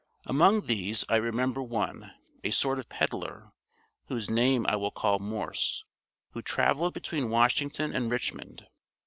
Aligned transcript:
Among 0.25 0.65
these 0.65 1.05
I 1.09 1.17
remember 1.17 1.61
one, 1.61 2.15
a 2.43 2.49
sort 2.49 2.79
of 2.79 2.89
peddler 2.89 3.51
whose 4.07 4.31
name 4.31 4.65
I 4.65 4.75
will 4.75 4.89
call 4.89 5.19
Morse 5.19 5.85
who 6.31 6.41
traveled 6.41 6.95
between 6.95 7.29
Washington 7.29 7.95
and 7.95 8.09
Richmond. 8.09 8.65